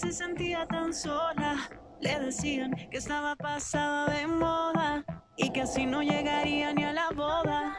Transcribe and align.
se 0.00 0.12
sentía 0.12 0.66
tan 0.66 0.94
sola. 0.94 1.56
Le 2.00 2.18
decían 2.20 2.72
que 2.90 2.96
estaba 2.96 3.36
pasada 3.36 4.10
de 4.14 4.26
moda 4.26 5.04
y 5.36 5.50
que 5.50 5.62
así 5.62 5.84
no 5.84 6.02
llegaría 6.02 6.72
ni 6.72 6.84
a 6.84 6.92
la 6.94 7.10
boda. 7.14 7.76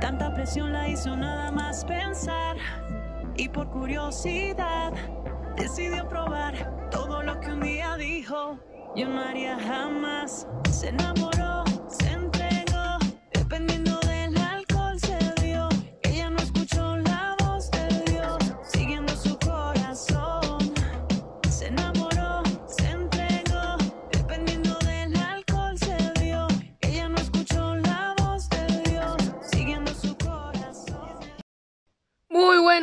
Tanta 0.00 0.32
presión 0.32 0.72
la 0.72 0.88
hizo 0.88 1.16
nada 1.16 1.50
más 1.50 1.84
pensar 1.84 2.56
y 3.36 3.48
por 3.48 3.68
curiosidad 3.70 4.92
decidió 5.56 6.08
probar 6.08 6.88
todo 6.90 7.22
lo 7.24 7.40
que 7.40 7.50
un 7.50 7.60
día 7.60 7.96
dijo. 7.96 8.60
Yo 8.94 9.08
no 9.08 9.20
haría 9.20 9.58
jamás. 9.58 10.46
Se 10.70 10.90
enamoró, 10.90 11.45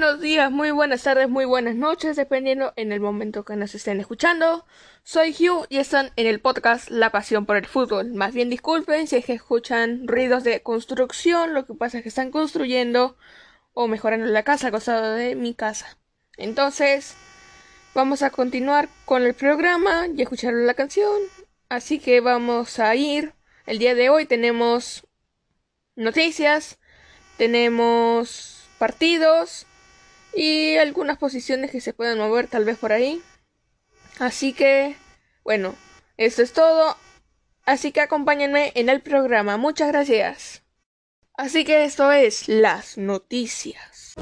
buenos 0.03 0.19
días, 0.19 0.51
muy 0.51 0.71
buenas 0.71 1.03
tardes, 1.03 1.29
muy 1.29 1.45
buenas 1.45 1.75
noches, 1.75 2.17
dependiendo 2.17 2.73
en 2.75 2.91
el 2.91 2.99
momento 2.99 3.45
que 3.45 3.55
nos 3.55 3.73
estén 3.73 4.01
escuchando. 4.01 4.65
Soy 5.03 5.31
Hugh 5.31 5.65
y 5.69 5.77
están 5.77 6.11
en 6.17 6.27
el 6.27 6.41
podcast 6.41 6.89
La 6.89 7.09
Pasión 7.09 7.45
por 7.45 7.55
el 7.55 7.65
Fútbol. 7.65 8.13
Más 8.13 8.33
bien 8.33 8.49
disculpen 8.49 9.07
si 9.07 9.15
es 9.15 9.23
que 9.23 9.31
escuchan 9.31 10.05
ruidos 10.05 10.43
de 10.43 10.61
construcción, 10.61 11.53
lo 11.53 11.65
que 11.65 11.73
pasa 11.73 11.97
es 11.97 12.03
que 12.03 12.09
están 12.09 12.31
construyendo 12.31 13.15
o 13.73 13.87
mejorando 13.87 14.25
la 14.25 14.43
casa 14.43 14.67
al 14.67 14.73
costado 14.73 15.13
de 15.13 15.35
mi 15.35 15.53
casa. 15.53 15.97
Entonces, 16.35 17.15
vamos 17.95 18.23
a 18.23 18.29
continuar 18.29 18.89
con 19.05 19.23
el 19.23 19.33
programa 19.33 20.07
y 20.13 20.21
escuchar 20.21 20.53
la 20.53 20.73
canción. 20.73 21.21
Así 21.69 21.99
que 21.99 22.19
vamos 22.19 22.77
a 22.77 22.93
ir. 22.93 23.35
El 23.65 23.79
día 23.79 23.95
de 23.95 24.09
hoy 24.09 24.25
tenemos 24.25 25.07
noticias, 25.95 26.77
tenemos 27.37 28.67
partidos 28.77 29.65
y 30.35 30.77
algunas 30.77 31.17
posiciones 31.17 31.71
que 31.71 31.81
se 31.81 31.93
pueden 31.93 32.17
mover 32.17 32.47
tal 32.47 32.65
vez 32.65 32.77
por 32.77 32.91
ahí. 32.91 33.21
Así 34.19 34.53
que, 34.53 34.95
bueno, 35.43 35.75
esto 36.17 36.41
es 36.41 36.53
todo. 36.53 36.97
Así 37.65 37.91
que 37.91 38.01
acompáñenme 38.01 38.71
en 38.75 38.89
el 38.89 39.01
programa. 39.01 39.57
Muchas 39.57 39.87
gracias. 39.89 40.63
Así 41.35 41.65
que 41.65 41.85
esto 41.85 42.11
es 42.11 42.47
las 42.47 42.97
noticias. 42.97 44.13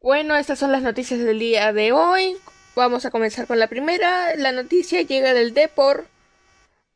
Bueno, 0.00 0.36
estas 0.36 0.58
son 0.58 0.72
las 0.72 0.82
noticias 0.82 1.20
del 1.20 1.38
día 1.38 1.72
de 1.72 1.92
hoy. 1.92 2.36
Vamos 2.74 3.04
a 3.04 3.10
comenzar 3.10 3.46
con 3.46 3.58
la 3.58 3.68
primera. 3.68 4.36
La 4.36 4.52
noticia 4.52 5.02
llega 5.02 5.34
del 5.34 5.54
Depor. 5.54 6.06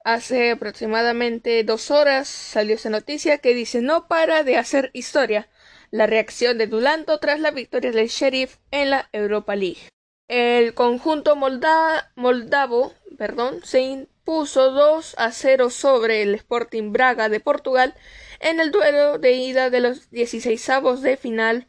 Hace 0.04 0.52
aproximadamente 0.52 1.62
dos 1.64 1.90
horas 1.90 2.28
salió 2.28 2.74
esa 2.74 2.90
noticia 2.90 3.38
que 3.38 3.54
dice 3.54 3.82
no 3.82 4.08
para 4.08 4.44
de 4.44 4.56
hacer 4.56 4.90
historia. 4.94 5.48
La 5.90 6.06
reacción 6.06 6.56
de 6.58 6.66
Dulanto 6.66 7.18
tras 7.18 7.40
la 7.40 7.50
victoria 7.50 7.92
del 7.92 8.08
Sheriff 8.08 8.56
en 8.70 8.90
la 8.90 9.08
Europa 9.12 9.56
League. 9.56 9.90
El 10.28 10.74
conjunto 10.74 11.36
molda 11.36 12.12
moldavo 12.14 12.94
perdón, 13.20 13.60
se 13.64 13.82
impuso 13.82 14.70
2 14.70 15.16
a 15.18 15.30
0 15.30 15.68
sobre 15.68 16.22
el 16.22 16.34
Sporting 16.36 16.90
Braga 16.90 17.28
de 17.28 17.38
Portugal 17.38 17.94
en 18.38 18.60
el 18.60 18.70
duelo 18.70 19.18
de 19.18 19.32
ida 19.32 19.68
de 19.68 19.80
los 19.80 20.10
16 20.10 20.70
de 21.02 21.18
final 21.18 21.66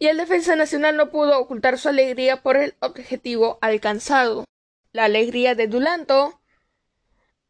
y 0.00 0.08
el 0.08 0.16
defensa 0.16 0.56
nacional 0.56 0.96
no 0.96 1.12
pudo 1.12 1.38
ocultar 1.38 1.78
su 1.78 1.88
alegría 1.88 2.42
por 2.42 2.56
el 2.56 2.74
objetivo 2.80 3.60
alcanzado. 3.60 4.44
La 4.90 5.04
alegría 5.04 5.54
de 5.54 5.68
Dulanto 5.68 6.40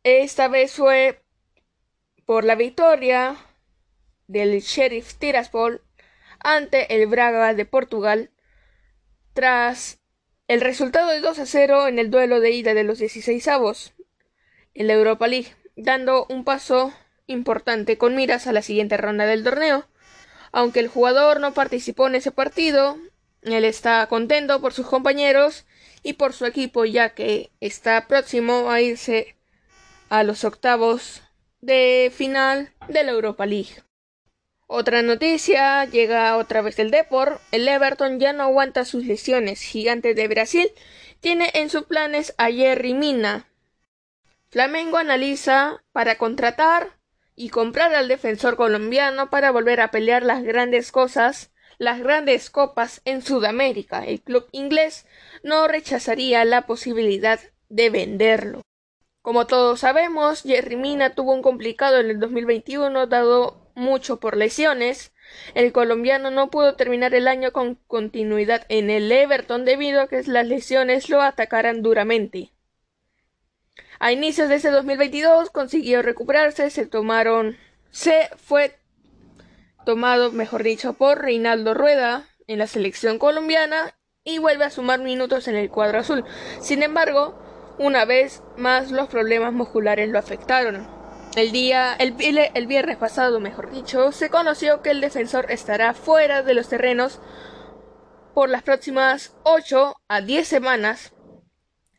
esta 0.05 0.49
vez 0.49 0.73
fue 0.73 1.23
por 2.27 2.45
la 2.45 2.55
victoria 2.55 3.37
del 4.27 4.61
Sheriff 4.61 5.15
Tiraspol 5.15 5.83
ante 6.41 6.95
el 6.95 7.07
Braga 7.07 7.55
de 7.55 7.65
Portugal 7.65 8.31
tras 9.33 9.99
el 10.47 10.61
resultado 10.61 11.11
de 11.11 11.21
2 11.21 11.39
a 11.39 11.47
0 11.47 11.89
en 11.89 11.99
el 11.99 12.11
duelo 12.11 12.41
de 12.41 12.51
ida 12.51 12.75
de 12.75 12.85
los 12.85 12.99
16 12.99 13.49
avos 13.49 13.95
en 14.75 14.89
la 14.89 14.93
Europa 14.93 15.27
League, 15.27 15.55
dando 15.75 16.27
un 16.29 16.45
paso 16.45 16.93
importante 17.27 17.97
con 17.97 18.15
miras 18.15 18.47
a 18.47 18.53
la 18.53 18.61
siguiente 18.61 18.99
ronda 18.99 19.25
del 19.25 19.43
torneo. 19.43 19.87
Aunque 20.53 20.81
el 20.81 20.89
jugador 20.89 21.41
no 21.41 21.55
participó 21.55 22.09
en 22.09 22.17
ese 22.17 22.31
partido, 22.31 22.99
él 23.43 23.65
está 23.65 24.07
contento 24.09 24.61
por 24.61 24.75
sus 24.75 24.87
compañeros 24.87 25.65
y 26.03 26.15
por 26.15 26.35
su 26.35 26.45
equipo 26.45 26.85
ya 26.85 27.15
que 27.15 27.51
está 27.61 28.07
próximo 28.07 28.71
a 28.71 28.83
irse 28.83 29.37
a 30.09 30.23
los 30.23 30.45
octavos 30.45 31.23
de 31.61 32.13
final 32.15 32.73
de 32.89 33.05
la 33.05 33.13
Europa 33.13 33.47
League. 33.47 33.83
Otra 34.67 35.03
noticia 35.03 35.85
llega 35.85 36.37
otra 36.37 36.63
vez 36.63 36.77
del 36.77 36.91
Depor. 36.91 37.41
El 37.53 37.69
Everton 37.69 38.19
ya 38.19 38.33
no 38.33 38.45
aguanta 38.45 38.85
sus 38.85 39.05
lesiones. 39.05 39.61
Gigante 39.61 40.15
de 40.15 40.27
Brasil 40.29 40.69
tiene 41.21 41.51
en 41.55 41.71
sus 41.71 41.85
planes 41.85 42.35
a 42.39 42.51
Jerry 42.51 42.95
Mina. 42.95 43.47
Flamengo 44.51 44.99
analiza 44.99 45.83
para 45.93 46.17
contratar 46.17 46.99
y 47.37 47.49
comprar 47.49 47.95
al 47.95 48.09
defensor 48.09 48.57
colombiano 48.57 49.31
para 49.31 49.51
volver 49.51 49.81
a 49.81 49.91
pelear 49.91 50.23
las 50.23 50.43
grandes 50.43 50.93
cosas, 50.93 51.51
las 51.79 52.01
grandes 52.01 52.51
copas 52.51 53.01
en 53.05 53.23
Sudamérica. 53.23 54.05
El 54.05 54.23
club 54.23 54.47
inglés 54.53 55.07
no 55.43 55.67
rechazaría 55.67 56.45
la 56.45 56.67
posibilidad 56.67 57.41
de 57.69 57.91
venderlo. 57.91 58.63
Como 59.25 59.47
todos 59.47 59.81
sabemos, 59.81 60.43
Jerry 60.43 60.77
Mina 60.77 61.15
tuvo 61.15 61.33
un 61.33 61.41
complicado 61.41 61.99
en 61.99 62.11
el 62.11 62.21
2021 62.21 63.07
dado 63.07 63.71
mucho 63.75 64.21
por 64.21 64.37
lesiones. 64.37 65.15
El 65.55 65.73
colombiano 65.73 66.31
no 66.31 66.51
pudo 66.51 66.75
terminar 66.75 67.15
el 67.15 67.27
año 67.27 67.51
con 67.51 67.77
continuidad 67.87 68.67
en 68.69 68.91
el 68.91 69.11
Everton 69.11 69.65
debido 69.65 70.03
a 70.03 70.09
que 70.09 70.23
las 70.25 70.47
lesiones 70.47 71.09
lo 71.09 71.23
atacaran 71.23 71.81
duramente. 71.81 72.53
A 73.99 74.13
inicios 74.13 74.51
de 74.51 74.57
ese 74.57 74.71
2022 74.71 75.49
consiguió 75.49 76.03
recuperarse, 76.03 76.69
se 76.69 76.85
tomaron, 76.85 77.57
se 77.91 78.29
fue 78.37 78.79
tomado, 79.87 80.33
mejor 80.33 80.63
dicho, 80.63 80.93
por 80.93 81.23
Reinaldo 81.23 81.73
Rueda 81.73 82.29
en 82.47 82.59
la 82.59 82.67
selección 82.67 83.19
colombiana 83.19 83.95
y 84.23 84.37
vuelve 84.37 84.67
a 84.67 84.71
sumar 84.71 85.01
minutos 85.01 85.49
en 85.49 85.57
el 85.57 85.71
cuadro 85.71 86.01
azul. 86.01 86.27
Sin 86.61 86.83
embargo, 86.83 87.43
una 87.79 88.05
vez 88.05 88.43
más 88.57 88.91
los 88.91 89.09
problemas 89.09 89.53
musculares 89.53 90.09
lo 90.09 90.19
afectaron. 90.19 90.87
El 91.37 91.51
día, 91.51 91.95
el, 91.99 92.15
el 92.55 92.67
viernes 92.67 92.97
pasado, 92.97 93.41
mejor 93.41 93.71
dicho, 93.71 94.13
se 94.13 94.31
conoció 94.31 94.83
que 94.83 94.91
el 94.91 95.01
defensor 95.01 95.51
estará 95.51 95.95
fuera 95.95 96.43
de 96.43 96.55
los 96.55 96.69
terrenos 96.69 97.21
por 98.35 98.49
las 98.49 98.63
próximas 98.63 99.35
8 99.43 99.97
a 100.09 100.21
10 100.21 100.47
semanas 100.47 101.15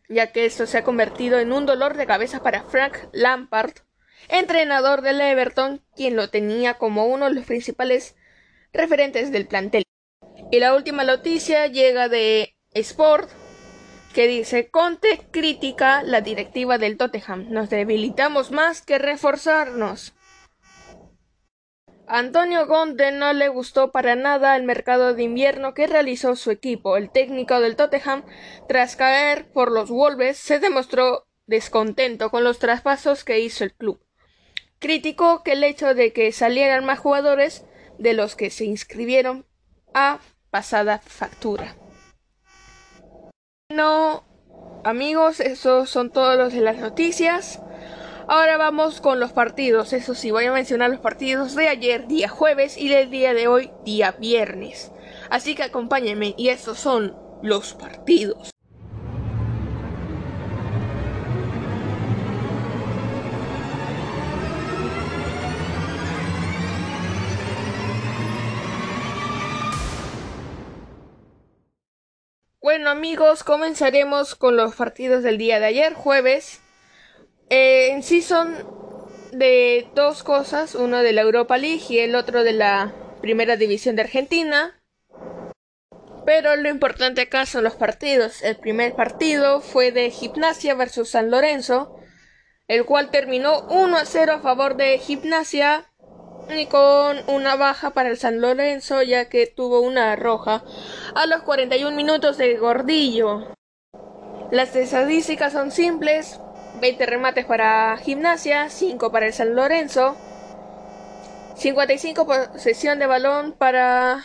ya 0.09 0.31
que 0.31 0.45
esto 0.45 0.65
se 0.65 0.77
ha 0.77 0.83
convertido 0.83 1.39
en 1.39 1.51
un 1.51 1.65
dolor 1.65 1.97
de 1.97 2.05
cabeza 2.05 2.41
para 2.41 2.63
Frank 2.63 2.97
Lampard, 3.11 3.73
entrenador 4.29 5.01
del 5.01 5.21
Everton, 5.21 5.83
quien 5.95 6.15
lo 6.15 6.29
tenía 6.29 6.75
como 6.75 7.05
uno 7.05 7.25
de 7.25 7.33
los 7.35 7.45
principales 7.45 8.15
referentes 8.73 9.31
del 9.31 9.47
plantel. 9.47 9.83
Y 10.51 10.59
la 10.59 10.75
última 10.75 11.03
noticia 11.03 11.67
llega 11.67 12.09
de 12.09 12.55
Sport, 12.71 13.29
que 14.15 14.27
dice 14.29 14.69
Conte 14.69 15.27
critica 15.29 16.01
la 16.01 16.21
directiva 16.21 16.77
del 16.77 16.95
Tottenham. 16.95 17.47
Nos 17.49 17.69
debilitamos 17.69 18.49
más 18.49 18.81
que 18.81 18.97
reforzarnos. 18.97 20.13
Antonio 22.07 22.65
Conte 22.69 23.11
no 23.11 23.33
le 23.33 23.49
gustó 23.49 23.91
para 23.91 24.15
nada 24.15 24.55
el 24.55 24.63
mercado 24.63 25.13
de 25.13 25.23
invierno 25.23 25.73
que 25.73 25.87
realizó 25.87 26.37
su 26.37 26.49
equipo. 26.49 26.95
El 26.95 27.09
técnico 27.09 27.59
del 27.59 27.75
Tottenham, 27.75 28.23
tras 28.69 28.95
caer 28.95 29.51
por 29.51 29.69
los 29.69 29.89
Wolves, 29.89 30.37
se 30.37 30.59
demostró 30.59 31.27
descontento 31.45 32.31
con 32.31 32.45
los 32.45 32.57
traspasos 32.57 33.25
que 33.25 33.41
hizo 33.41 33.65
el 33.65 33.73
club. 33.73 33.99
Criticó 34.79 35.43
que 35.43 35.51
el 35.51 35.63
hecho 35.65 35.93
de 35.93 36.13
que 36.13 36.31
salieran 36.31 36.85
más 36.85 36.99
jugadores 36.99 37.65
de 37.99 38.13
los 38.13 38.37
que 38.37 38.49
se 38.49 38.63
inscribieron 38.63 39.45
a 39.93 40.19
pasada 40.51 40.99
factura. 40.99 41.75
No, 43.75 44.23
amigos, 44.85 45.41
esos 45.41 45.89
son 45.89 46.09
todos 46.09 46.37
los 46.37 46.53
de 46.53 46.61
las 46.61 46.77
noticias. 46.77 47.59
Ahora 48.25 48.55
vamos 48.55 49.01
con 49.01 49.19
los 49.19 49.33
partidos. 49.33 49.91
Eso 49.91 50.15
sí, 50.15 50.31
voy 50.31 50.45
a 50.45 50.53
mencionar 50.53 50.91
los 50.91 51.01
partidos 51.01 51.55
de 51.55 51.67
ayer, 51.67 52.07
día 52.07 52.29
jueves, 52.29 52.77
y 52.77 52.87
del 52.87 53.09
día 53.09 53.33
de 53.33 53.49
hoy, 53.49 53.71
día 53.83 54.13
viernes. 54.13 54.93
Así 55.29 55.55
que 55.55 55.63
acompáñenme, 55.63 56.35
y 56.37 56.47
estos 56.47 56.79
son 56.79 57.17
los 57.41 57.73
partidos. 57.73 58.54
Bueno 72.75 72.89
amigos, 72.89 73.45
comenzaremos 73.45 74.35
con 74.35 74.57
los 74.57 74.75
partidos 74.75 75.23
del 75.23 75.37
día 75.37 75.61
de 75.61 75.65
ayer, 75.67 75.93
jueves. 75.93 76.59
Eh, 77.49 77.91
en 77.91 78.03
sí 78.03 78.21
son 78.21 78.53
de 79.31 79.87
dos 79.95 80.23
cosas, 80.23 80.75
uno 80.75 80.97
de 80.97 81.13
la 81.13 81.21
Europa 81.21 81.57
League 81.57 81.85
y 81.87 81.99
el 81.99 82.15
otro 82.15 82.43
de 82.43 82.51
la 82.51 82.93
Primera 83.21 83.55
División 83.55 83.95
de 83.95 84.01
Argentina. 84.01 84.77
Pero 86.25 86.57
lo 86.57 86.67
importante 86.67 87.21
acá 87.21 87.45
son 87.45 87.63
los 87.63 87.75
partidos. 87.75 88.43
El 88.43 88.57
primer 88.57 88.93
partido 88.93 89.61
fue 89.61 89.93
de 89.93 90.11
Gimnasia 90.11 90.75
versus 90.75 91.11
San 91.11 91.31
Lorenzo, 91.31 91.95
el 92.67 92.83
cual 92.83 93.09
terminó 93.09 93.61
1 93.69 93.95
a 93.95 94.03
0 94.03 94.33
a 94.33 94.39
favor 94.41 94.75
de 94.75 94.97
Gimnasia 94.97 95.93
y 96.49 96.67
con 96.67 97.17
una 97.27 97.55
baja 97.55 97.91
para 97.91 98.09
el 98.09 98.17
San 98.17 98.41
Lorenzo 98.41 99.01
ya 99.01 99.29
que 99.29 99.47
tuvo 99.47 99.81
una 99.81 100.15
roja 100.15 100.63
a 101.15 101.25
los 101.25 101.41
41 101.41 101.95
minutos 101.95 102.37
de 102.37 102.55
Gordillo. 102.57 103.53
Las 104.51 104.75
estadísticas 104.75 105.53
son 105.53 105.71
simples, 105.71 106.39
20 106.81 107.05
remates 107.05 107.45
para 107.45 107.97
Gimnasia, 107.97 108.69
5 108.69 109.11
para 109.11 109.25
el 109.25 109.33
San 109.33 109.55
Lorenzo, 109.55 110.15
55 111.55 112.25
posesión 112.25 112.99
de 112.99 113.07
balón 113.07 113.53
para 113.53 114.23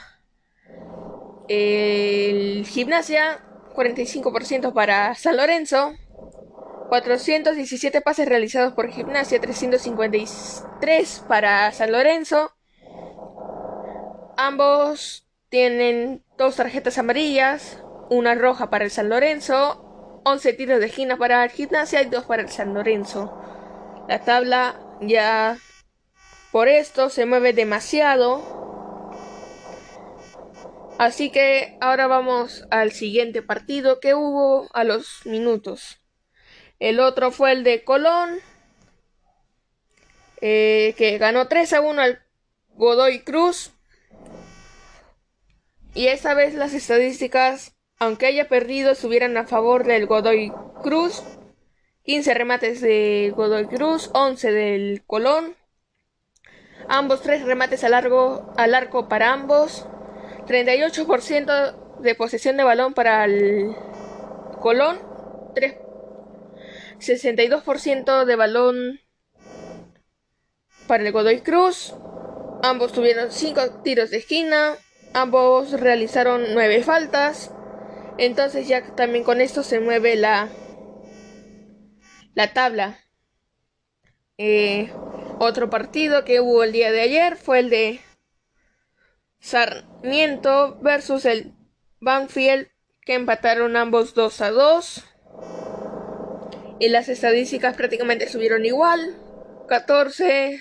el 1.49 2.67
Gimnasia, 2.67 3.41
45% 3.75 4.73
para 4.73 5.15
San 5.15 5.37
Lorenzo, 5.37 5.95
417 6.91 8.01
pases 8.01 8.29
realizados 8.29 8.73
por 8.73 8.91
Gimnasia, 8.91 9.41
353 9.41 11.25
para 11.29 11.71
San 11.71 11.93
Lorenzo. 11.93 12.53
Ambos 14.37 15.29
tienen 15.51 16.25
dos 16.37 16.57
tarjetas 16.57 16.99
amarillas, 16.99 17.81
una 18.11 18.35
roja 18.35 18.71
para 18.71 18.85
el 18.85 18.91
San 18.91 19.09
Lorenzo, 19.09 20.21
11 20.25 20.53
tiros 20.55 20.81
de 20.81 20.87
esquina 20.87 21.17
para 21.17 21.45
el 21.45 21.51
Gimnasia 21.51 22.03
y 22.03 22.07
dos 22.07 22.25
para 22.25 22.43
el 22.43 22.49
San 22.49 22.75
Lorenzo. 22.75 23.41
La 24.09 24.25
tabla 24.25 24.81
ya 25.01 25.59
por 26.51 26.67
esto 26.67 27.09
se 27.09 27.25
mueve 27.25 27.53
demasiado. 27.53 28.59
Así 30.99 31.31
que 31.31 31.79
ahora 31.81 32.09
vamos 32.09 32.67
al 32.73 32.91
siguiente 32.91 33.43
partido 33.43 34.01
que 34.01 34.15
hubo 34.17 34.67
a 34.73 34.83
los 34.83 35.25
minutos. 35.25 36.01
El 36.81 36.99
otro 36.99 37.31
fue 37.31 37.53
el 37.53 37.63
de 37.63 37.85
Colón, 37.85 38.39
eh, 40.41 40.95
que 40.97 41.19
ganó 41.19 41.47
3 41.47 41.75
a 41.75 41.83
1 41.83 42.01
al 42.01 42.23
Godoy 42.71 43.21
Cruz. 43.21 43.73
Y 45.93 46.07
esta 46.07 46.33
vez 46.33 46.55
las 46.55 46.73
estadísticas, 46.73 47.77
aunque 47.99 48.27
haya 48.27 48.49
perdido, 48.49 48.95
subieran 48.95 49.37
a 49.37 49.47
favor 49.47 49.85
del 49.85 50.07
Godoy 50.07 50.53
Cruz. 50.83 51.23
15 52.05 52.33
remates 52.33 52.81
de 52.81 53.31
Godoy 53.37 53.67
Cruz, 53.67 54.11
11 54.15 54.51
del 54.51 55.05
Colón. 55.07 55.57
Ambos 56.89 57.21
tres 57.21 57.43
remates 57.43 57.85
al, 57.85 57.91
largo, 57.91 58.55
al 58.57 58.75
arco 58.75 59.07
para 59.07 59.35
ambos. 59.35 59.87
38% 60.47 62.01
de 62.01 62.15
posesión 62.15 62.57
de 62.57 62.65
balón 62.65 62.95
para 62.95 63.27
el 63.27 63.77
Colón. 64.63 64.99
3 65.55 65.90
62% 67.01 68.25
de 68.25 68.37
balón 68.37 69.01
para 70.87 71.03
el 71.05 71.13
Godoy 71.13 71.41
Cruz. 71.41 71.95
Ambos 72.63 72.93
tuvieron 72.93 73.31
5 73.31 73.83
tiros 73.83 74.11
de 74.11 74.19
esquina. 74.19 74.77
Ambos 75.13 75.73
realizaron 75.73 76.53
9 76.53 76.83
faltas. 76.83 77.53
Entonces 78.19 78.69
ya 78.69 78.95
también 78.95 79.25
con 79.25 79.41
esto 79.41 79.63
se 79.63 79.81
mueve 79.81 80.17
la, 80.17 80.49
la 82.35 82.53
tabla. 82.53 82.99
Eh, 84.37 84.93
otro 85.39 85.71
partido 85.71 86.25
que 86.25 86.41
hubo 86.41 86.65
el 86.65 86.73
día 86.73 86.93
de 86.93 87.01
ayer 87.01 87.37
fue 87.37 87.61
el 87.61 87.71
de 87.71 88.01
Sarmiento 89.39 90.79
versus 90.83 91.25
el 91.25 91.55
Banfield 92.01 92.69
que 93.07 93.15
empataron 93.15 93.77
ambos 93.77 94.15
2 94.15 94.41
a 94.43 94.51
2 94.51 95.10
y 96.81 96.89
las 96.89 97.09
estadísticas 97.09 97.77
prácticamente 97.77 98.27
subieron 98.27 98.65
igual. 98.65 99.15
14 99.69 100.61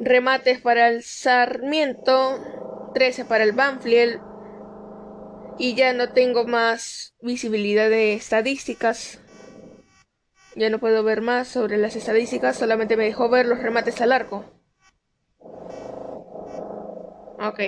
remates 0.00 0.60
para 0.60 0.88
el 0.88 1.02
Sarmiento, 1.02 2.90
13 2.92 3.24
para 3.24 3.44
el 3.44 3.52
Banfield 3.52 4.20
y 5.56 5.74
ya 5.74 5.92
no 5.92 6.12
tengo 6.12 6.44
más 6.44 7.14
visibilidad 7.22 7.88
de 7.88 8.14
estadísticas. 8.14 9.20
Ya 10.56 10.68
no 10.68 10.80
puedo 10.80 11.04
ver 11.04 11.20
más 11.20 11.46
sobre 11.46 11.78
las 11.78 11.94
estadísticas, 11.94 12.58
solamente 12.58 12.96
me 12.96 13.04
dejó 13.04 13.28
ver 13.28 13.46
los 13.46 13.62
remates 13.62 14.00
al 14.00 14.10
arco. 14.10 14.44
Ok. 17.38 17.60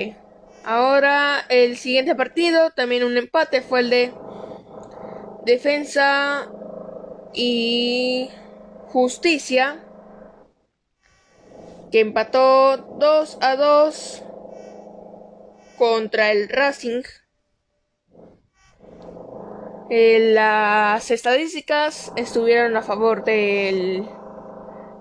Ahora 0.65 1.45
el 1.49 1.77
siguiente 1.77 2.15
partido, 2.17 2.71
también 2.71 3.05
un 3.05 3.17
empate, 3.17 3.63
fue 3.63 3.81
el 3.81 3.91
de 3.91 4.13
Defensa 5.45 6.51
y 7.35 8.31
Justicia, 8.89 9.85
que 11.91 12.01
empató 12.01 12.77
2 12.77 13.39
a 13.41 13.57
2 13.57 14.23
contra 15.79 16.31
el 16.31 16.49
Racing. 16.49 17.03
Eh, 19.91 20.33
las 20.33 21.11
estadísticas 21.11 22.13
estuvieron 22.17 22.77
a 22.77 22.83
favor 22.83 23.25
del 23.25 24.09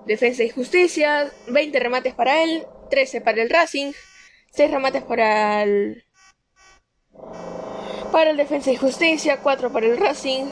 Defensa 0.06 0.42
y 0.42 0.50
Justicia, 0.50 1.30
20 1.48 1.78
remates 1.80 2.14
para 2.14 2.42
él, 2.42 2.66
13 2.90 3.20
para 3.20 3.42
el 3.42 3.48
Racing, 3.48 3.92
6 4.52 4.70
remates 4.70 5.02
para 5.02 5.62
el 5.62 6.04
para 8.10 8.30
el 8.30 8.36
Defensa 8.36 8.70
y 8.70 8.76
Justicia, 8.76 9.38
4 9.42 9.72
para 9.72 9.86
el 9.86 9.96
Racing, 9.96 10.44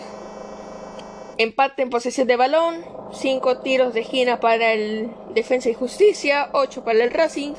Empate 1.41 1.81
en 1.81 1.89
posesión 1.89 2.27
de 2.29 2.37
balón, 2.37 2.85
5 3.15 3.61
tiros 3.61 3.95
de 3.95 4.01
esquina 4.01 4.41
para 4.41 4.75
el 4.75 5.11
Defensa 5.33 5.71
y 5.71 5.73
Justicia, 5.73 6.51
8 6.53 6.85
para 6.85 7.03
el 7.03 7.11
Racing. 7.11 7.55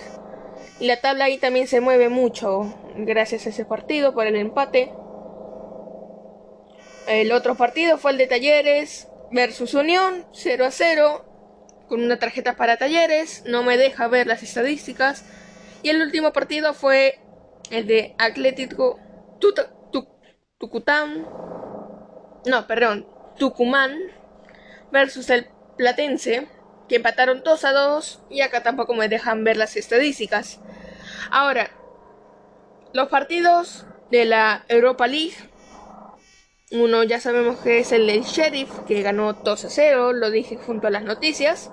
Y 0.80 0.86
la 0.86 1.02
tabla 1.02 1.26
ahí 1.26 1.40
también 1.40 1.66
se 1.66 1.82
mueve 1.82 2.08
mucho 2.08 2.72
gracias 2.96 3.48
a 3.48 3.50
ese 3.50 3.66
partido 3.66 4.14
por 4.14 4.28
el 4.28 4.36
empate. 4.36 4.94
El 7.08 7.32
otro 7.32 7.56
partido 7.56 7.98
fue 7.98 8.12
el 8.12 8.20
de 8.20 8.28
Talleres 8.28 9.08
versus 9.32 9.74
Unión, 9.74 10.28
0 10.32 10.66
a 10.66 10.70
0, 10.70 11.26
con 11.90 12.04
una 12.04 12.20
tarjeta 12.20 12.56
para 12.56 12.78
Talleres, 12.78 13.42
no 13.48 13.64
me 13.64 13.78
deja 13.78 14.08
ver 14.08 14.28
las 14.28 14.44
estadísticas. 14.44 15.26
Y 15.82 15.90
el 15.90 16.00
último 16.04 16.32
partido 16.34 16.76
fue 16.76 17.18
el 17.72 17.88
de 17.88 18.14
Atlético 18.20 19.00
Tucután. 20.60 21.28
No, 22.46 22.68
perdón, 22.68 23.08
Tucumán 23.42 23.98
versus 24.92 25.32
el 25.32 25.48
Platense, 25.76 26.48
que 26.88 26.98
empataron 26.98 27.42
2 27.44 27.66
a 27.66 27.72
2 27.72 28.20
y 28.30 28.42
acá 28.42 28.62
tampoco 28.62 28.94
me 28.94 29.10
dejan 29.10 29.44
ver 29.44 29.58
las 29.58 29.78
estadísticas. 29.78 30.60
Ahora, 31.32 31.72
los 32.94 33.10
partidos 33.10 33.88
de 34.12 34.26
la 34.26 34.64
Europa 34.68 35.08
League. 35.08 35.34
Uno 36.70 37.02
ya 37.02 37.20
sabemos 37.20 37.58
que 37.62 37.80
es 37.80 37.92
el 37.92 38.06
del 38.06 38.22
Sheriff, 38.22 38.70
que 38.86 39.02
ganó 39.02 39.34
2 39.34 39.66
a 39.66 39.70
0, 39.72 40.14
lo 40.14 40.30
dije 40.30 40.58
junto 40.58 40.86
a 40.86 40.92
las 40.92 41.04
noticias. 41.04 41.72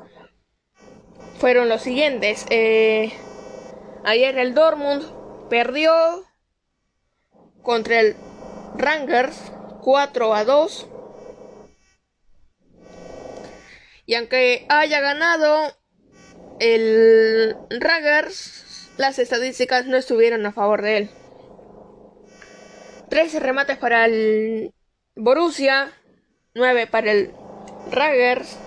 Fueron 1.36 1.68
los 1.68 1.82
siguientes. 1.82 2.46
Eh, 2.48 3.12
ayer 4.06 4.38
el 4.38 4.54
Dortmund 4.54 5.04
perdió 5.50 5.92
contra 7.60 8.00
el 8.00 8.16
Rangers 8.74 9.52
4 9.82 10.34
a 10.34 10.44
2. 10.44 10.88
Y 14.08 14.14
aunque 14.14 14.64
haya 14.70 15.00
ganado 15.02 15.70
el 16.60 17.54
Raggers, 17.68 18.90
las 18.96 19.18
estadísticas 19.18 19.84
no 19.84 19.98
estuvieron 19.98 20.46
a 20.46 20.52
favor 20.52 20.80
de 20.80 20.96
él. 20.96 21.10
13 23.10 23.38
remates 23.38 23.76
para 23.76 24.06
el 24.06 24.72
Borussia, 25.14 25.92
9 26.54 26.86
para 26.86 27.12
el 27.12 27.34
Raggers, 27.90 28.58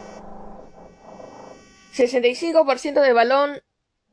65% 1.95 3.01
de 3.01 3.13
balón, 3.13 3.63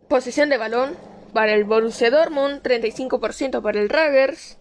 posición 0.08 0.48
de 0.48 0.56
balón 0.56 0.96
para 1.34 1.52
el 1.52 1.64
Borussia 1.64 2.10
Dortmund, 2.10 2.62
35% 2.62 3.60
para 3.60 3.78
el 3.78 3.90
Raggers, 3.90 4.60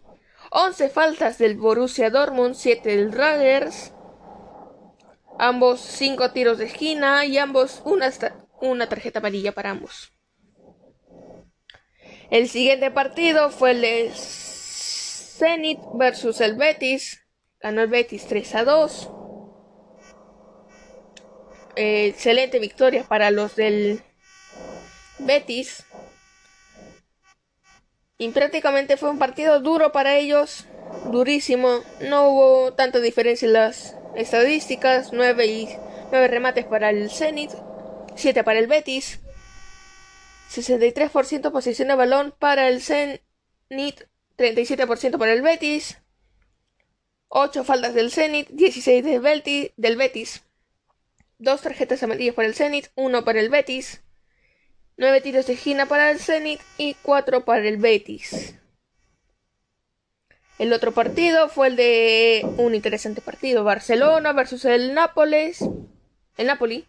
11 0.51 0.89
faltas 0.89 1.37
del 1.37 1.55
Borussia 1.55 2.09
Dortmund, 2.09 2.55
7 2.55 2.89
del 2.89 3.13
Raggers, 3.13 3.93
Ambos 5.39 5.81
cinco 5.81 6.31
tiros 6.31 6.57
de 6.57 6.65
esquina 6.65 7.25
y 7.25 7.37
ambos 7.37 7.81
una, 7.85 8.11
una 8.59 8.89
tarjeta 8.89 9.19
amarilla 9.19 9.51
para 9.51 9.71
ambos. 9.71 10.11
El 12.29 12.49
siguiente 12.49 12.91
partido 12.91 13.49
fue 13.51 13.71
el 13.71 13.81
de 13.81 14.11
Zenit 14.13 15.79
versus 15.93 16.41
el 16.41 16.55
Betis. 16.55 17.23
Ganó 17.59 17.81
el 17.81 17.87
Betis 17.87 18.25
3 18.27 18.55
a 18.55 18.63
2. 18.65 19.09
Eh, 21.75 22.07
excelente 22.07 22.59
victoria 22.59 23.05
para 23.07 23.31
los 23.31 23.55
del 23.55 24.01
Betis. 25.19 25.85
Y 28.17 28.29
prácticamente 28.29 28.97
fue 28.97 29.11
un 29.11 29.19
partido 29.19 29.59
duro 29.59 29.91
para 29.91 30.17
ellos, 30.17 30.65
durísimo. 31.11 31.81
No 32.01 32.29
hubo 32.29 32.73
tanta 32.73 32.99
diferencia 32.99 33.45
en 33.45 33.53
las 33.53 33.96
estadísticas. 34.17 35.13
9 35.13 35.45
y 35.45 35.69
9 36.11 36.27
remates 36.27 36.65
para 36.65 36.89
el 36.89 37.09
Zenit, 37.09 37.51
7 38.15 38.43
para 38.43 38.59
el 38.59 38.67
Betis. 38.67 39.19
63% 40.51 41.51
posición 41.51 41.89
de 41.89 41.95
balón 41.95 42.33
para 42.37 42.67
el 42.69 42.81
Zenit, 42.81 44.07
37% 44.37 45.17
para 45.17 45.33
el 45.33 45.41
Betis. 45.41 45.99
8 47.29 47.63
faltas 47.63 47.93
del 47.93 48.11
Zenit, 48.11 48.49
16 48.49 49.03
del 49.03 49.19
Betis, 49.19 49.71
del 49.75 49.97
Betis. 49.97 50.43
2 51.39 51.61
tarjetas 51.61 52.01
amarillas 52.03 52.35
para 52.35 52.47
el 52.47 52.55
Zenit, 52.55 52.87
1 52.95 53.25
para 53.25 53.39
el 53.39 53.49
Betis. 53.49 54.01
9 54.95 55.21
tiros 55.21 55.45
de 55.45 55.53
esquina 55.53 55.85
para 55.85 56.09
el 56.09 56.19
Zenit 56.19 56.59
y 56.77 56.95
4 56.95 57.45
para 57.45 57.67
el 57.67 57.77
Betis. 57.77 58.55
El 60.57 60.73
otro 60.73 60.91
partido 60.91 61.49
fue 61.49 61.67
el 61.67 61.75
de 61.75 62.41
un 62.57 62.73
interesante 62.73 63.21
partido, 63.21 63.63
Barcelona 63.63 64.33
versus 64.33 64.65
el 64.65 64.95
Nápoles. 64.95 65.61
El 66.37 66.47
Napoli. 66.47 66.85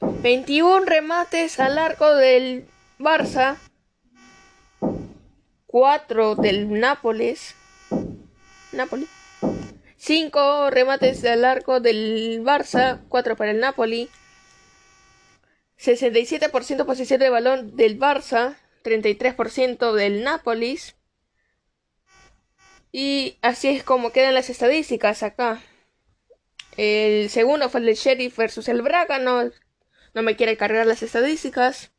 21 0.00 0.86
remates 0.86 1.60
al 1.60 1.76
arco 1.76 2.14
del 2.14 2.66
Barça. 2.98 3.56
4 5.66 6.36
del 6.36 6.80
Nápoles. 6.80 7.54
Napoli. 8.72 9.06
5 9.96 10.70
remates 10.70 11.24
al 11.24 11.44
arco 11.44 11.80
del 11.80 12.42
Barça, 12.42 13.00
4 13.08 13.36
para 13.36 13.50
el 13.50 13.60
Napoli. 13.60 14.08
67% 15.78 16.86
posición 16.86 17.20
de 17.20 17.30
balón 17.30 17.76
del 17.76 17.98
Barça, 17.98 18.56
33% 18.82 19.92
del 19.92 20.22
Nápoles. 20.22 20.96
Y 22.96 23.38
así 23.42 23.70
es 23.70 23.82
como 23.82 24.12
quedan 24.12 24.34
las 24.34 24.50
estadísticas 24.50 25.24
acá. 25.24 25.60
El 26.76 27.28
segundo 27.28 27.68
fue 27.68 27.80
el 27.80 27.92
Sheriff 27.96 28.36
versus 28.36 28.68
el 28.68 28.82
Braga, 28.82 29.18
no, 29.18 29.50
me 30.14 30.36
quiere 30.36 30.56
cargar 30.56 30.86
las 30.86 31.02
estadísticas. 31.02 31.90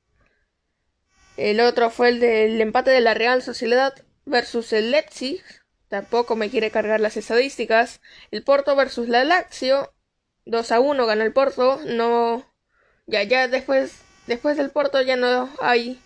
El 1.36 1.60
otro 1.60 1.90
fue 1.90 2.08
el 2.08 2.22
del 2.22 2.62
empate 2.62 2.92
de 2.92 3.02
la 3.02 3.14
Real 3.14 3.42
Sociedad 3.42 3.94
versus 4.24 4.72
el 4.72 4.92
Leipzig. 4.92 5.44
Tampoco 5.90 6.38
me 6.38 6.50
quiere 6.50 6.72
cargar 6.72 7.02
las 7.02 7.18
estadísticas. 7.18 8.00
El 8.32 8.44
Porto 8.44 8.74
versus 8.78 9.10
la 9.10 9.26
Lazio. 9.26 9.94
2 10.46 10.72
a 10.72 10.80
1 10.80 11.06
ganó 11.06 11.26
el 11.26 11.34
Porto. 11.34 11.82
No. 11.84 12.50
Ya, 13.06 13.22
ya 13.24 13.50
después, 13.50 14.00
después 14.28 14.56
del 14.56 14.70
Porto 14.70 15.02
ya 15.02 15.18
no 15.18 15.50
hay 15.60 16.00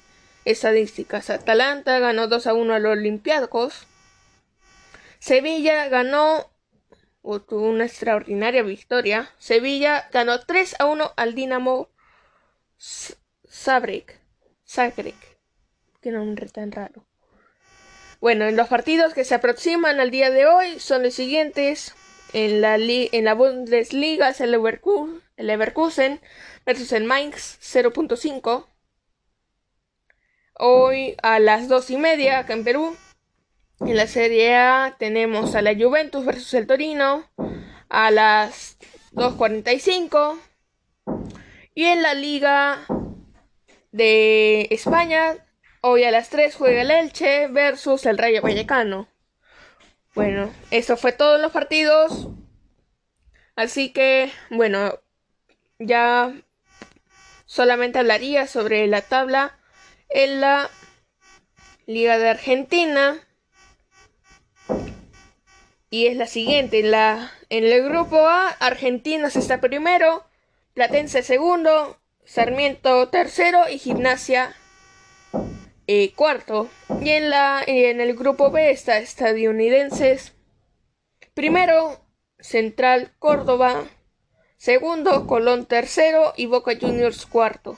estadísticas. 0.46 1.30
Atalanta 1.30 2.00
ganó 2.00 2.28
2 2.28 2.48
a 2.48 2.56
1 2.56 2.74
a 2.74 2.80
los 2.80 2.94
Olympiacos. 2.94 3.86
Sevilla 5.20 5.88
ganó 5.90 6.50
una 7.22 7.86
extraordinaria 7.86 8.64
victoria. 8.64 9.30
Sevilla 9.38 10.10
ganó 10.12 10.40
3 10.40 10.76
a 10.80 10.86
1 10.86 11.14
al 11.16 11.36
Dinamo 11.36 11.90
Zagreb. 13.48 14.06
Zagreb. 14.66 15.16
Qué 16.02 16.12
nombre 16.12 16.48
tan 16.48 16.72
raro. 16.72 17.06
Bueno, 18.22 18.46
en 18.46 18.56
los 18.56 18.68
partidos 18.68 19.14
que 19.14 19.26
se 19.26 19.36
aproximan 19.36 20.00
al 20.00 20.12
día 20.12 20.30
de 20.30 20.46
hoy 20.48 20.80
son 20.80 21.04
los 21.04 21.14
siguientes. 21.14 21.94
En 22.32 22.62
la, 22.62 22.76
en 22.78 23.26
la 23.26 23.34
Bundesliga 23.34 24.30
es 24.30 24.40
el, 24.40 24.52
Leverkusen, 24.52 26.22
versus 26.66 26.92
el 26.92 27.04
Mainz 27.04 27.58
0.5. 27.62 28.68
Hoy 30.54 31.16
a 31.24 31.40
las 31.40 31.68
dos 31.68 31.90
y 31.90 31.98
media 31.98 32.40
acá 32.40 32.54
en 32.54 32.64
Perú. 32.64 32.96
En 33.82 33.96
la 33.96 34.08
Serie 34.08 34.56
A 34.56 34.96
tenemos 35.00 35.56
a 35.56 35.62
la 35.62 35.76
Juventus 35.76 36.26
versus 36.26 36.54
el 36.54 36.68
Torino 36.68 37.26
a 37.90 38.12
las 38.12 38.78
2.45. 39.14 40.40
Y 41.76 41.86
en 41.86 42.02
la 42.04 42.14
Liga 42.14 42.80
de 43.92 44.68
España 44.72 45.38
Hoy 45.82 46.04
a 46.04 46.12
las 46.12 46.30
3 46.30 46.54
juega 46.56 46.82
el 46.82 46.92
Elche 46.92 47.48
versus 47.48 48.06
el 48.06 48.18
Rayo 48.18 48.42
Vallecano. 48.42 49.08
Bueno, 50.14 50.54
eso 50.72 50.98
fue 50.98 51.14
todo 51.14 51.38
en 51.38 51.42
los 51.42 51.54
partidos. 51.54 52.28
Así 53.56 53.94
que, 53.94 54.30
bueno, 54.50 55.00
ya 55.78 56.34
solamente 57.46 57.98
hablaría 57.98 58.46
sobre 58.46 58.88
la 58.88 59.02
tabla 59.02 59.58
en 60.10 60.42
la 60.42 60.70
Liga 61.86 62.18
de 62.18 62.28
Argentina. 62.28 63.16
Y 65.90 66.08
es 66.08 66.16
la 66.16 66.28
siguiente, 66.28 66.80
en, 66.80 66.92
la, 66.92 67.32
en 67.50 67.66
el 67.66 67.84
grupo 67.84 68.18
A, 68.28 68.50
Argentinos 68.50 69.36
está 69.36 69.60
primero, 69.60 70.24
Platense 70.74 71.24
segundo, 71.24 71.98
Sarmiento 72.24 73.10
tercero 73.10 73.68
y 73.70 73.80
Gimnasia 73.80 74.56
eh, 75.88 76.14
cuarto. 76.14 76.70
Y 77.02 77.10
en, 77.10 77.32
la, 77.32 77.64
en 77.66 78.02
el 78.02 78.16
grupo 78.16 78.52
B 78.52 78.70
está 78.70 79.00
estadounidenses. 79.00 80.34
Primero, 81.34 82.00
Central 82.38 83.12
Córdoba. 83.18 83.86
Segundo, 84.58 85.26
Colón 85.26 85.66
tercero 85.66 86.34
y 86.38 86.46
Boca 86.46 86.74
Juniors 86.80 87.26
cuarto. 87.26 87.78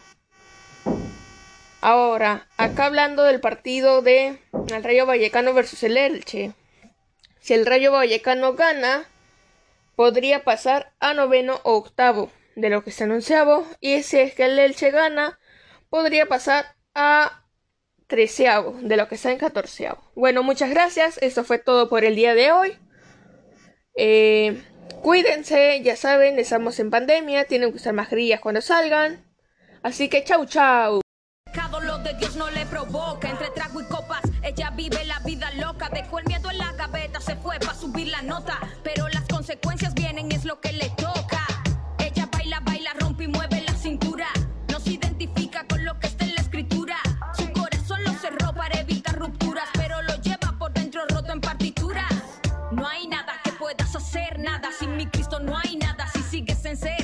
Ahora, 1.80 2.50
acá 2.58 2.88
hablando 2.88 3.24
del 3.24 3.40
partido 3.40 4.02
de 4.02 4.40
el 4.68 4.84
Rayo 4.84 5.06
Vallecano 5.06 5.54
versus 5.54 5.82
el 5.84 5.96
Elche. 5.96 6.52
Si 7.42 7.56
el 7.56 7.66
Rayo 7.66 7.92
Vallecano 7.92 8.54
gana, 8.54 9.06
podría 9.96 10.44
pasar 10.44 10.94
a 11.00 11.16
noveno 11.16 11.60
o 11.64 11.74
octavo 11.74 12.32
de 12.56 12.70
lo 12.70 12.84
que 12.84 12.92
se 12.92 13.06
anunciaba. 13.06 13.64
Y 13.80 14.04
si 14.04 14.20
es 14.20 14.36
que 14.36 14.46
el 14.46 14.60
Elche 14.60 14.92
gana, 14.92 15.40
podría 15.90 16.28
pasar 16.28 16.76
a 16.94 17.44
treceavo, 18.06 18.78
de 18.82 18.96
lo 18.96 19.08
que 19.08 19.16
está 19.16 19.32
en 19.32 19.40
catorceavo. 19.40 20.04
Bueno, 20.16 20.44
muchas 20.44 20.70
gracias. 20.70 21.18
Esto 21.22 21.44
fue 21.44 21.58
todo 21.58 21.90
por 21.90 22.06
el 22.06 22.16
día 22.16 22.36
de 22.36 22.52
hoy. 22.52 22.78
Eh, 23.96 24.62
cuídense, 25.02 25.82
ya 25.82 25.96
saben, 25.96 26.38
estamos 26.38 26.80
en 26.80 26.92
pandemia, 26.92 27.46
tienen 27.46 27.72
que 27.72 27.78
usar 27.78 27.94
mascarillas 27.94 28.40
cuando 28.40 28.62
salgan. 28.62 29.26
Así 29.82 30.10
que 30.10 30.24
chau 30.24 30.46
chau. 30.46 31.02
De 32.04 32.14
Dios 32.16 32.36
no 32.36 32.50
le 32.52 32.66
provoca 32.68 33.30
entre 33.30 33.50
trago 33.50 33.82
y 33.82 33.86
copas. 33.86 34.31
Ella 34.44 34.72
vive 34.72 35.06
la 35.06 35.20
vida 35.20 35.52
loca, 35.52 35.90
dejó 35.94 36.20
el 36.20 36.26
miedo 36.26 36.50
en 36.50 36.58
la 36.58 36.72
gaveta, 36.74 37.22
se 37.22 37.36
fue 37.36 37.60
para 37.60 37.76
subir 37.76 38.08
la 38.08 38.22
nota. 38.22 38.60
Pero 38.84 39.08
las 39.10 39.24
consecuencias 39.28 39.94
vienen, 39.94 40.32
es 40.32 40.46
lo 40.46 40.60
que 40.60 40.74
le 40.74 40.90
toca. 40.92 41.46
Ella 42.00 42.28
baila, 42.32 42.60
baila, 42.62 42.94
rompe 43.00 43.26
y 43.26 43.28
mueve 43.28 43.64
la 43.66 43.74
cintura. 43.74 44.28
No 44.70 44.80
se 44.80 44.94
identifica 44.94 45.66
con 45.68 45.86
lo 45.86 46.00
que 46.00 46.08
está 46.08 46.26
en 46.26 46.36
la 46.36 46.42
escritura. 46.42 46.98
cerró 48.22 48.54
para 48.54 48.80
evitar 48.80 49.18
rupturas, 49.18 49.68
pero 49.74 50.00
lo 50.04 50.16
lleva 50.22 50.56
por 50.60 50.72
dentro 50.74 51.02
roto 51.10 51.34
en 51.34 51.42
partituras. 51.42 52.12
No 52.72 52.88
hay 52.88 53.08
nada 53.08 53.34
que 53.44 53.52
puedas 53.54 53.96
hacer, 53.96 54.38
nada. 54.38 54.70
Sin 54.78 54.96
mi 54.96 55.08
Cristo 55.08 55.40
no 55.40 55.58
hay 55.58 55.76
nada 55.78 56.08
si 56.14 56.22
sigues 56.22 56.64
encerrada. 56.66 56.98
De 56.98 57.01